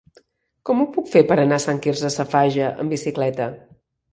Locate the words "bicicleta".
2.97-3.53